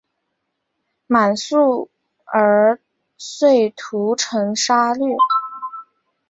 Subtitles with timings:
[1.05, 1.91] 满速
[2.25, 2.81] 儿
[3.19, 5.15] 遂屠城杀掠。